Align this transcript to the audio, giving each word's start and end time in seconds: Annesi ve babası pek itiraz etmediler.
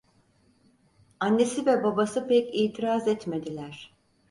Annesi 1.19 1.65
ve 1.65 1.83
babası 1.83 2.27
pek 2.27 2.55
itiraz 2.55 3.07
etmediler. 3.07 3.93